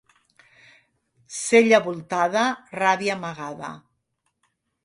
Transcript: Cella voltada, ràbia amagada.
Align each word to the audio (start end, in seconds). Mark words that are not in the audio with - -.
Cella 1.41 1.81
voltada, 1.89 2.47
ràbia 2.81 3.19
amagada. 3.19 3.73